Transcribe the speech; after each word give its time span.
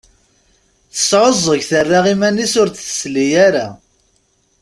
Tesεuẓẓeg, 0.91 1.61
terra 1.69 1.99
iman-is 2.13 2.53
ur 2.61 2.67
d-tesli 2.69 3.27
ara. 3.47 3.67